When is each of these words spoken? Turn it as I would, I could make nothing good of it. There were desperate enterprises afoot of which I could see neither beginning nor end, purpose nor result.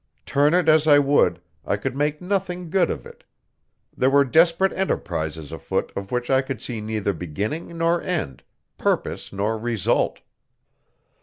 Turn 0.25 0.55
it 0.55 0.67
as 0.67 0.87
I 0.87 0.97
would, 0.97 1.39
I 1.63 1.77
could 1.77 1.95
make 1.95 2.23
nothing 2.23 2.71
good 2.71 2.89
of 2.89 3.05
it. 3.05 3.23
There 3.95 4.09
were 4.09 4.25
desperate 4.25 4.73
enterprises 4.73 5.51
afoot 5.51 5.91
of 5.95 6.09
which 6.09 6.31
I 6.31 6.41
could 6.41 6.59
see 6.59 6.81
neither 6.81 7.13
beginning 7.13 7.77
nor 7.77 8.01
end, 8.01 8.41
purpose 8.79 9.31
nor 9.31 9.59
result. 9.59 10.21